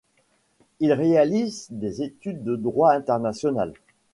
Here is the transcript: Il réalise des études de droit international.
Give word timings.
Il 0.79 0.93
réalise 0.93 1.67
des 1.69 2.01
études 2.01 2.43
de 2.43 2.55
droit 2.55 2.91
international. 2.91 3.75